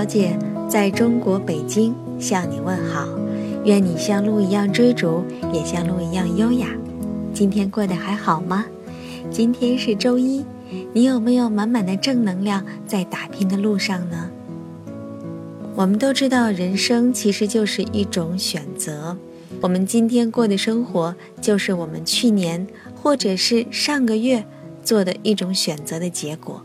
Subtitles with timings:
[0.00, 0.34] 小姐，
[0.66, 3.06] 在中国北京向你问好。
[3.66, 5.22] 愿你像鹿一样追逐，
[5.52, 6.68] 也像鹿一样优雅。
[7.34, 8.64] 今天过得还好吗？
[9.30, 10.42] 今天是周一，
[10.94, 14.30] 你有没有满满的正能量在打拼的路上呢？
[15.74, 19.18] 我们都知道，人生其实就是一种选择。
[19.60, 24.46] 我们今天过的生活，就是我们去年或者是上个月
[24.82, 26.62] 做的一种选择的结果。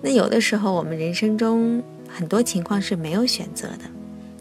[0.00, 3.80] 那有的时候，我们人生中很多情况是没有选择的，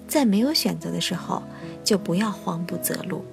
[0.07, 1.41] 在没有选择的时候，
[1.83, 3.25] 就不要慌不择路。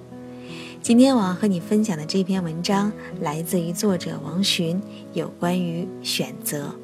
[0.81, 4.81] 今天我要和你分享的这篇文章，来自于作者王洵，
[5.13, 6.75] 有关于选择。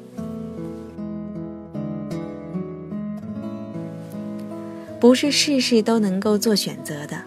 [5.00, 7.22] 不是事事都能够做选择的，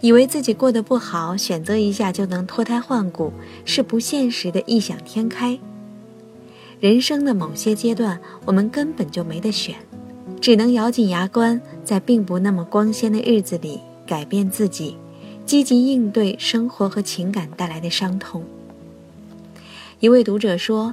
[0.00, 3.32] 以为自己过得不好，选择一下就能脱胎换骨，
[3.64, 5.58] 是不现实的异想天开。
[6.78, 9.74] 人生的某些阶段，我们根本就没得选，
[10.42, 14.98] 只能咬紧牙关，在并不那么光鲜的日子里改变自己，
[15.46, 18.44] 积极应对生活和情感带来的伤痛。
[20.00, 20.92] 一位读者说：“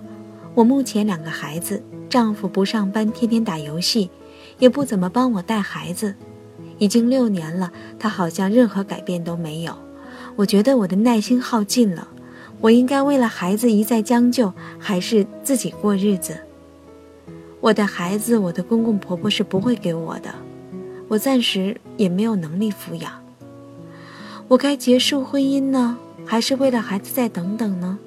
[0.55, 4.09] 我目前两个孩子，丈夫不上班，天天打游戏，
[4.59, 6.15] 也不怎么帮我带孩子，
[6.77, 9.75] 已经六年了，他好像任何改变都没有。
[10.37, 12.07] 我觉得我的耐心耗尽了。”
[12.61, 16.37] 我应该为了孩子一再将就，还是自己过日子？
[17.59, 20.33] 我的孩子，我的公公婆婆是不会给我的，
[21.07, 23.11] 我暂时也没有能力抚养。
[24.47, 27.97] 我该结束婚姻呢，还是为了孩子再等等呢？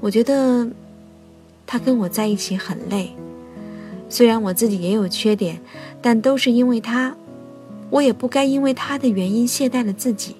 [0.00, 0.68] 我觉得
[1.66, 3.12] 他跟我在一起很累，
[4.08, 5.60] 虽然我自己也有缺点，
[6.00, 7.16] 但都是因为他，
[7.90, 10.36] 我也不该因为他的原因懈怠了自己。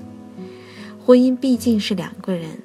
[1.04, 2.62] 婚姻毕竟是两个人。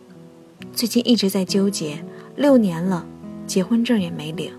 [0.73, 2.03] 最近一直在纠结，
[2.41, 3.05] 六年了，
[3.45, 4.51] 结婚证也没领。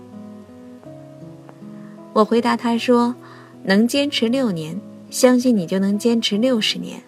[2.13, 3.13] 我回答他说
[3.65, 4.79] ：“能坚持六年，
[5.09, 7.01] 相信你就能坚持六十年。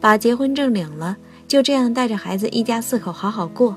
[0.00, 3.76] 把结婚证领了，就这样带着孩子一家四口好好过。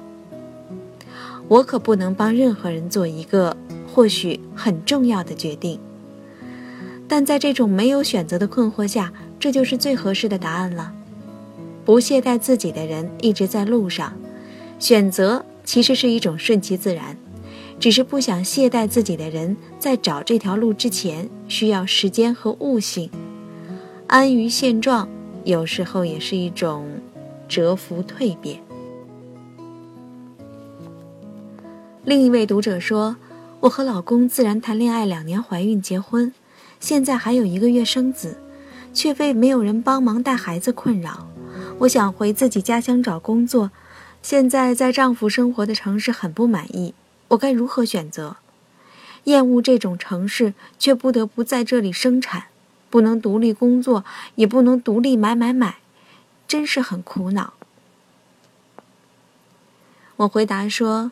[1.47, 3.55] 我可不能帮任何人做一个
[3.93, 5.79] 或许很重要的决定，
[7.07, 10.91] 但在这种没有选择的困惑下，这就是最合适的答案了。
[11.85, 14.11] 不懈怠自己的人一直在路上。”
[14.77, 17.17] 选择其实是一种顺其自然，
[17.79, 23.09] 只是不想懈怠自己的人，在找这条路之前需要时间和悟性。
[24.07, 25.09] 安于现状，
[25.43, 26.87] 有时候也是一种
[27.49, 28.61] 蛰伏蜕变。
[32.03, 33.17] 另一位读者说
[33.61, 36.31] ：“我和老公自然谈恋爱两年，怀孕结婚，
[36.79, 38.37] 现在还有一个月生子，
[38.93, 41.27] 却被没有人帮忙带孩子困扰。
[41.79, 43.71] 我想回自己家乡找工作。”
[44.25, 46.95] 现在在丈夫生活的城市很不满意，
[47.27, 48.37] 我该如何选择？
[49.25, 52.45] 厌恶这种城市，却不得不在这里生产，
[52.89, 54.03] 不能独立工作，
[54.33, 55.77] 也不能独立买买买，
[56.47, 57.53] 真是很苦恼。
[60.15, 61.11] 我回答说：“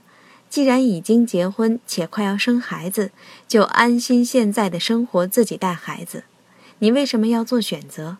[0.50, 3.12] 既然已经结婚且快要生孩子，
[3.47, 6.23] 就安心现在的生活，自己带孩子。
[6.79, 8.18] 你为什么要做选择？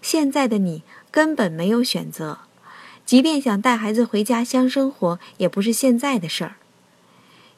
[0.00, 2.38] 现在的你根本没有选择。”
[3.08, 6.56] 即便想带孩子回家乡生活，也不是现在的事儿。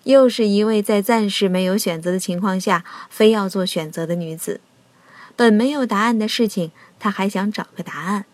[0.05, 4.61] 又是一位在暂时没有选择的情况下，非要做选择的女子。
[5.35, 8.27] 本没有答案的事情，她还想找个答案。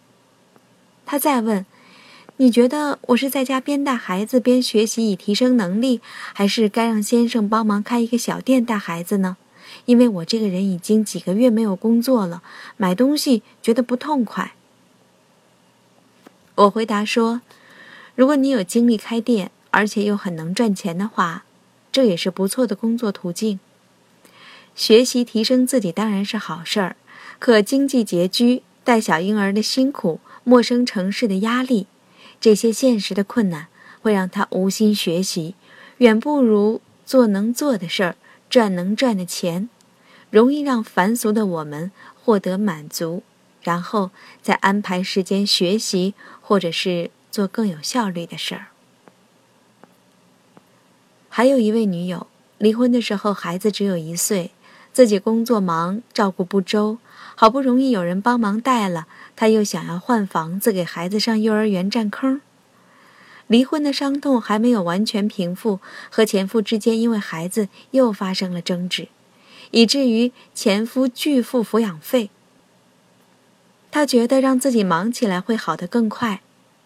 [1.07, 1.65] 她再问
[2.37, 6.03] ：“你觉得我是在家边带孩子边学习以提升能力，
[6.35, 9.39] 还是该让先生帮忙开一个小店带孩子呢？
[9.87, 12.43] 因为我这个人已经几个月没有工作了，
[12.77, 14.53] 买东西觉得不痛快。”
[16.57, 17.43] 我回答说
[18.17, 21.45] ：“如果你有精力开店，而且又很能赚钱的话，
[21.93, 23.61] 这也是不错的工作途径。
[24.75, 26.97] 学习提升自己当然是好事儿，
[27.39, 31.87] 可经济拮据、带小婴儿的辛苦、陌生城市的压力，
[32.41, 33.67] 这些现实的困难
[34.01, 35.55] 会让他无心学习，
[35.99, 38.17] 远不如做能做的事儿，
[38.49, 39.69] 赚能赚的钱，
[40.31, 41.91] 容易让凡俗的我们
[42.25, 43.23] 获得满足。”
[43.67, 48.67] 然后再安排时间学习，或者是做更有效率的事儿。
[51.29, 52.29] 还有一位女友，
[52.59, 54.53] 离婚的时候孩子只有一岁，
[54.93, 56.99] 自己工作忙，照顾不周，
[57.35, 62.41] 好不容易有人帮忙带了，她又想要换房子给孩子上幼儿园占坑。
[63.49, 69.09] 离婚的伤痛还没有完全平复，和前夫之间因为孩子又发生了争执，
[69.73, 72.31] 以至于前夫拒付抚养费。
[73.97, 76.43] 他觉得让自己忙起来会好得更快，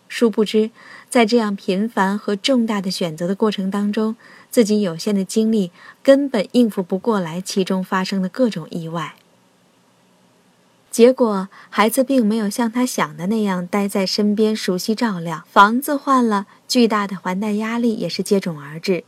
[0.06, 0.70] 殊不知，
[1.08, 4.14] 在这样频繁和重大的选择的过程当中，
[4.48, 5.72] 自己有限的精力
[6.04, 9.16] 根本应付不过来其中发生的各种意外。
[10.92, 19.02] 结果，孩子并没有像他想的那样待在身边熟悉照料，房子换了，巨大的还贷压力也是接踵而至。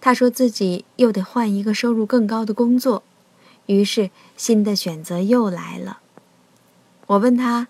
[0.00, 3.02] 他说自己又得换一个收入更高的工作，
[3.66, 4.08] 于是
[4.38, 5.98] 新的选择又来了。
[7.12, 7.68] 我问他，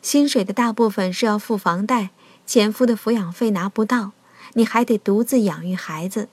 [0.00, 2.10] 薪水的大部分是要付房贷，
[2.46, 4.12] 前夫的抚养费拿不到，
[4.52, 6.28] 你还得独自养育孩子，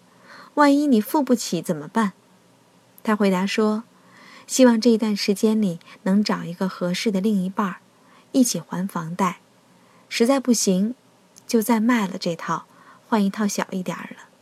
[0.55, 2.13] 万一你付不起怎么办？
[3.03, 3.83] 他回答说。
[4.45, 7.77] 希望这一段时间里能找一个合适的另一半，
[8.33, 9.37] 一起还房贷。
[10.09, 10.95] 实在不行，
[11.47, 12.65] 就再卖了这套，
[13.07, 14.32] 换一套小一点的。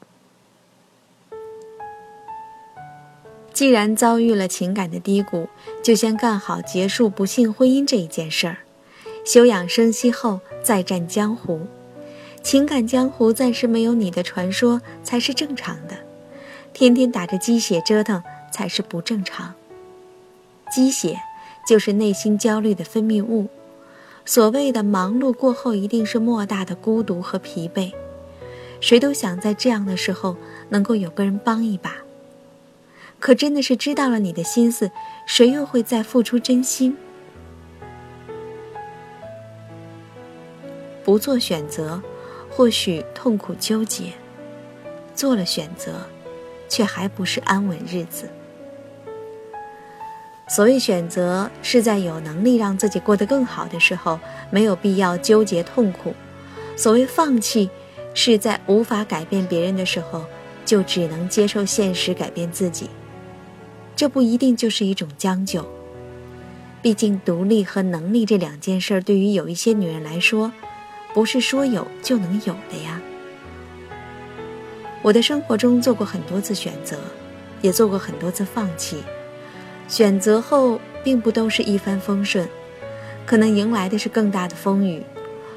[3.54, 5.48] 既然遭遇了情感的低谷，
[5.84, 8.58] 就先干好结束不幸婚姻这一件事儿，
[9.26, 11.62] 休养生息后再战江湖。
[12.42, 15.96] 情感江湖暂时没有你的传说才是正常的，
[16.74, 19.54] 天天打着鸡血折腾才是不正常。
[20.72, 21.20] 鸡血
[21.68, 23.48] 就是内心焦虑的分泌物。
[24.26, 27.92] 所谓的忙碌过后，一定是莫大的孤独和疲惫。
[28.80, 30.36] 谁都想在这样的时候
[30.70, 31.98] 能够有个人帮一把。
[33.22, 34.90] 可真的是知道了你的心思，
[35.28, 36.98] 谁又会再付出真心？
[41.04, 42.02] 不做选择，
[42.50, 44.14] 或许痛苦纠结；
[45.14, 46.02] 做了选择，
[46.68, 48.28] 却还不是安稳日子。
[50.50, 54.20] 所谓选择，是在有能力让自己过得更好的时候，
[54.50, 56.12] 没有必要纠结痛苦；
[56.76, 57.70] 所谓放弃，
[58.16, 60.26] 是在无法改变别人的时候，
[60.66, 62.90] 就只能接受现实，改变自己。
[64.02, 65.64] 这不一定就是一种将就。
[66.82, 70.52] 毕竟，独立和能力这两件事，对于有一些女人来说，
[71.14, 73.00] 不是说有就能有的呀。
[75.04, 76.98] 我的生活中做过很多次选择，
[77.62, 79.04] 也做过很多次放弃。
[79.88, 82.50] 选择后并不都是一帆风顺，
[83.24, 85.04] 可能迎来的是更大的风雨；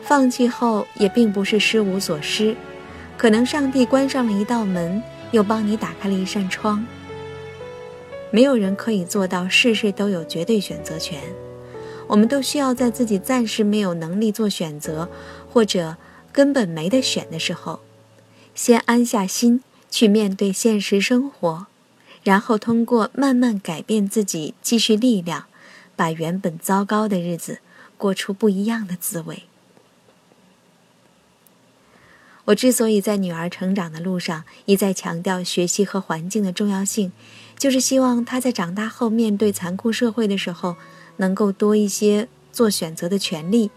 [0.03, 2.55] 放弃后也并不是失无所失，
[3.17, 6.87] 可能上帝关上了一道门，又帮你打开了一扇窗。
[8.35, 11.23] 没有人可以做到事事都有绝对选择权，
[12.09, 15.09] 我们都需要在自己暂时没有能力做选择，
[15.53, 15.97] 或者
[16.33, 17.79] 根本没得选的时候，
[18.53, 21.69] 先安下心去面对现实生活。
[22.25, 25.45] 然后通过慢慢改变自己，积蓄力量，
[25.95, 27.61] 把原本糟糕的日子
[27.97, 29.45] 过出不一样的滋味。
[32.47, 37.13] 我之所以在女儿成长的路上一再强调学习和环境的重要性，
[37.59, 40.77] 就是希望他在长大后面对残酷社会的时候，
[41.17, 43.71] 能够多一些做选择的权利，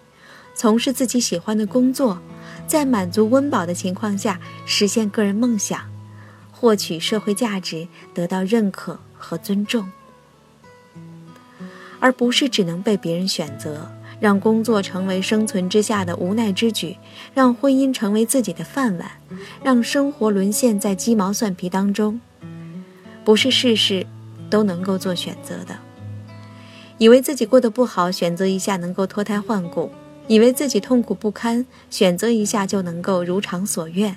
[0.55, 2.19] 从事自己喜欢的工作，
[2.67, 5.79] 在满足温饱的情况下实现个人梦想。
[6.51, 9.91] 获取社会价值，得到认可和尊重，
[11.99, 16.97] 而不是只能被别人选择，让工作成为生存之下的无奈之举，
[17.35, 19.11] 让婚姻成为自己的饭碗，
[19.63, 22.19] 让生活沦陷在鸡毛蒜皮当中。
[23.27, 24.07] 不是事事
[24.49, 25.77] 都能够做选择的。
[26.97, 29.89] 以为自己过得不好，选择一下能够脱胎换骨；
[30.29, 34.15] 以为自己痛苦不堪，选择一下就能够如偿所愿。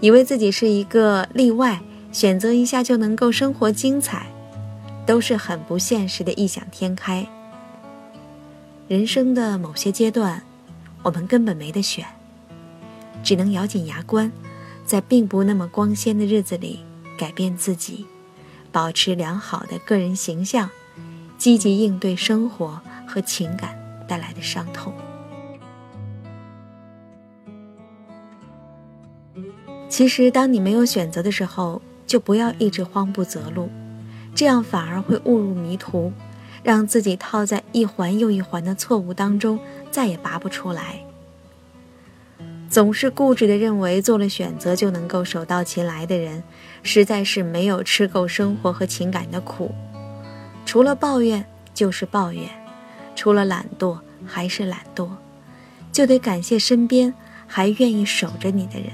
[0.00, 1.80] 以为自己是一个例外，
[2.12, 4.26] 选择一下就能够生活精彩，
[5.06, 7.26] 都是很不现实的异想天开。
[8.88, 10.42] 人生的某些阶段，
[11.02, 12.04] 我们根本没得选，
[13.24, 14.30] 只能咬紧牙关，
[14.84, 16.80] 在并不那么光鲜的日子里
[17.16, 18.06] 改变自己，
[18.78, 20.70] 保持良好的个人形象，
[21.36, 24.94] 积极应对生活和情感带来的伤痛。
[29.88, 33.68] 其实，当你没有选择的时候，就不要一直慌不择路，
[34.32, 36.12] 这样反而会误入迷途，
[36.62, 39.58] 让自己套在一环又一环的错误当中，
[39.90, 41.04] 再也拔不出来。
[42.68, 46.42] 总是固执地认为做了选择就能够手到擒来的人，
[46.82, 49.74] 实在是没有吃够生活和情感的苦，
[50.66, 52.48] 除了抱怨就是抱怨，
[53.16, 55.08] 除了懒惰还是懒惰，
[55.90, 57.14] 就得感谢身边
[57.46, 58.90] 还愿意守着你的人。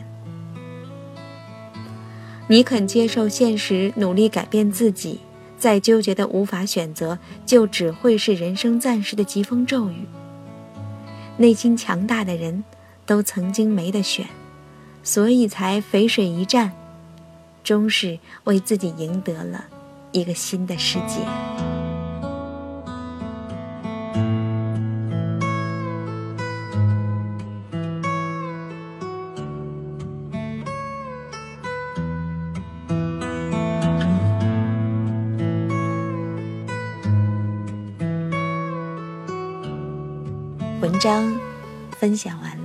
[2.47, 5.19] 你肯接受现实，努力改变自己，
[5.59, 10.07] 再纠结的无法选择，就只会是人生暂时的疾风骤雨。
[11.39, 12.63] 内心强大的人，
[13.07, 14.27] 都曾经没得选
[15.03, 16.73] 所以才淝水一战
[17.63, 19.65] 终是为自己赢得了
[20.13, 21.25] 一个新的世界。
[40.85, 41.35] 文章
[41.99, 42.64] 分享完了。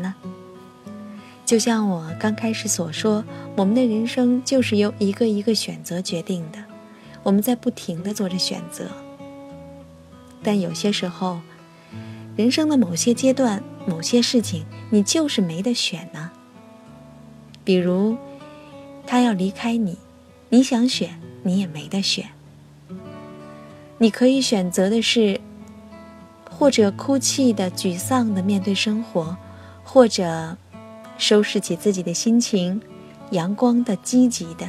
[1.49, 3.25] 就像我刚开始所说，
[3.55, 6.59] 我们的人生就是由一个一个选择决定的，
[7.23, 8.85] 我们在不停的做着选择。
[10.43, 11.39] 但有些时候，
[12.35, 16.29] 人生的某些阶段、某些事情，你就是没得选呢。
[17.63, 18.15] 比如，
[19.07, 19.97] 他要离开你，
[20.49, 22.27] 你想选，你也没得选。
[23.97, 25.41] 你可以选择的是，
[26.47, 29.35] 或者哭泣的、沮丧的面对生活，
[29.83, 30.55] 或者
[31.19, 32.81] 收拾起自己的心情，
[33.29, 34.67] 阳光的、积极的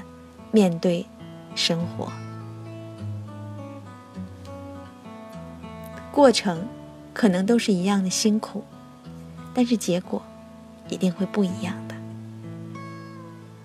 [0.51, 1.07] 面对
[1.55, 2.13] 生活。
[6.13, 6.69] 过程
[7.15, 8.63] 可能都是一样的辛苦，
[9.55, 10.23] 但是结果
[10.91, 11.95] 一定会不一样的。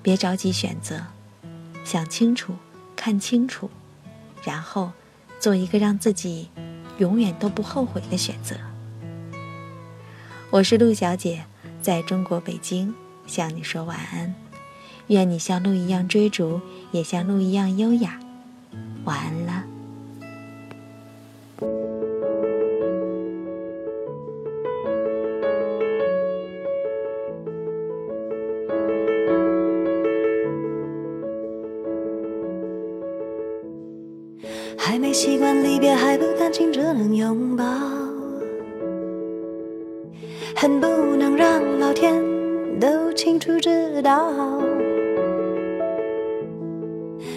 [0.02, 1.02] 别着急选择，
[1.84, 2.54] 想清楚，
[2.96, 3.70] 看清楚，
[4.46, 4.94] 然后。
[5.38, 6.50] 做一个让自己
[6.98, 8.56] 永远都不后悔的选择。
[10.50, 11.46] 我是陆小姐，
[11.86, 12.96] 在中国北京
[13.28, 14.34] 向你说晚安。
[15.06, 18.20] 愿你像鹿一样追逐，也像鹿一样优雅。
[19.04, 19.64] 晚安了。
[34.76, 37.64] 还没习惯离别，还不甘心只能拥抱，
[40.58, 42.24] 恨不能让老天
[42.80, 44.32] 都清楚知道，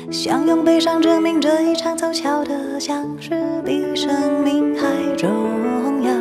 [0.08, 3.30] 想用悲伤证明这一场凑巧的相识
[3.64, 5.28] 比生命还重
[6.02, 6.12] 要。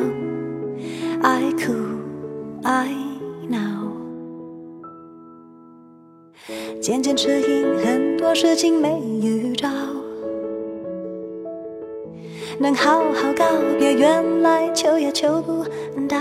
[1.21, 1.71] 爱哭
[2.63, 2.89] 爱
[3.47, 3.59] 闹，
[6.81, 9.69] 渐渐适应很多事情没预兆。
[12.59, 13.45] 能好好告
[13.77, 15.63] 别，原来求也求不
[16.07, 16.17] 到，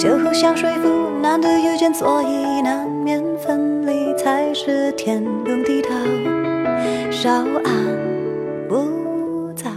[0.00, 5.90] 就互相说服，难得遇见，所以难免分离，才是天公地道，
[7.10, 7.74] 稍安
[8.70, 9.68] 勿躁，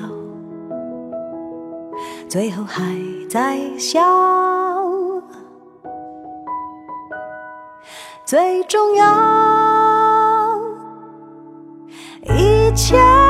[2.29, 2.81] 最后还
[3.29, 3.99] 在笑，
[8.23, 9.03] 最重要，
[12.23, 13.22] 一切。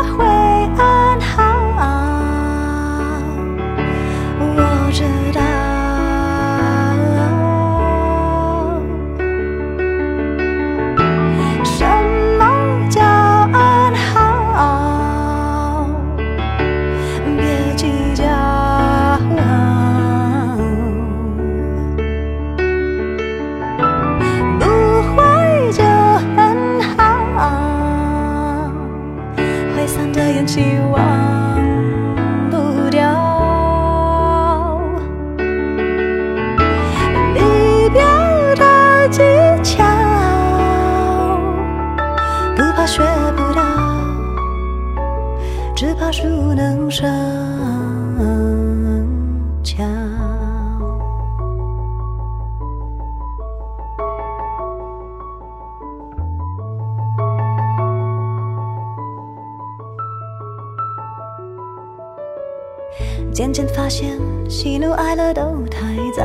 [63.43, 65.81] 渐渐发现，喜怒哀乐都太
[66.15, 66.23] 早。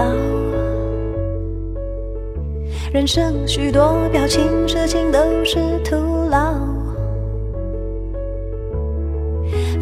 [2.92, 5.96] 人生许多表情、事情都是徒
[6.30, 6.54] 劳。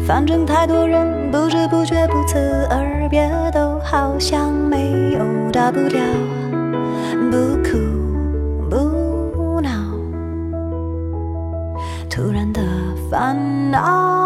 [0.03, 2.39] 反正太多人不知不觉不辞
[2.71, 6.01] 而别，都好像没有大不了。
[7.29, 7.77] 不哭
[8.67, 9.69] 不闹，
[12.09, 12.63] 突然的
[13.11, 13.37] 烦
[13.69, 14.16] 恼。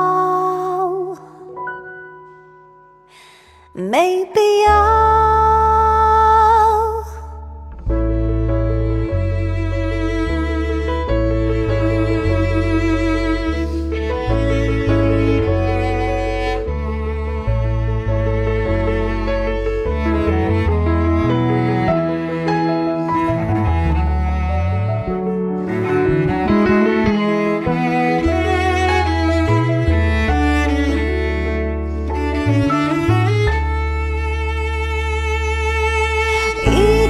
[3.91, 4.39] 没必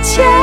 [0.02, 0.41] 牵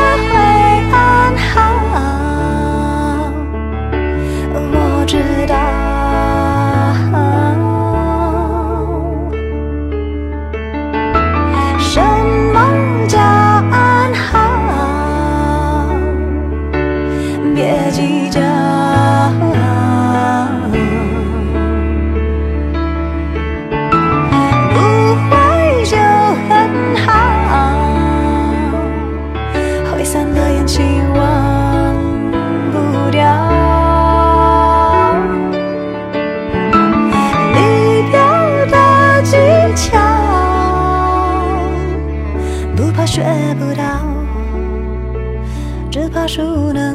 [46.28, 46.87] 树呢，